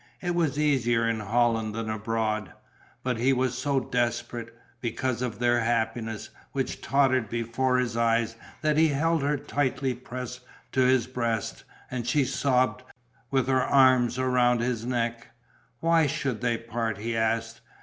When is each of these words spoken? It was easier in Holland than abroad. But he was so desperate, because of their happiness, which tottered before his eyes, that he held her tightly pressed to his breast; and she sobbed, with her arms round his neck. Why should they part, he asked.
It 0.19 0.33
was 0.33 0.57
easier 0.57 1.07
in 1.07 1.19
Holland 1.19 1.75
than 1.75 1.87
abroad. 1.87 2.53
But 3.03 3.17
he 3.19 3.33
was 3.33 3.55
so 3.55 3.79
desperate, 3.79 4.49
because 4.79 5.21
of 5.21 5.37
their 5.37 5.59
happiness, 5.59 6.31
which 6.53 6.81
tottered 6.81 7.29
before 7.29 7.77
his 7.77 7.95
eyes, 7.95 8.35
that 8.63 8.77
he 8.77 8.87
held 8.87 9.21
her 9.21 9.37
tightly 9.37 9.93
pressed 9.93 10.39
to 10.71 10.81
his 10.81 11.05
breast; 11.05 11.63
and 11.91 12.07
she 12.07 12.25
sobbed, 12.25 12.81
with 13.29 13.47
her 13.47 13.61
arms 13.63 14.17
round 14.17 14.59
his 14.61 14.87
neck. 14.87 15.27
Why 15.81 16.07
should 16.07 16.41
they 16.41 16.57
part, 16.57 16.97
he 16.97 17.15
asked. 17.15 17.61